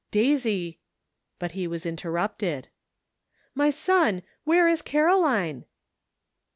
Daisy"— 0.09 0.79
but 1.37 1.51
he 1.51 1.67
was 1.67 1.85
interrupted. 1.85 2.69
"My 3.53 3.69
son, 3.69 4.23
where 4.45 4.67
is 4.67 4.81
Caroline?" 4.81 5.65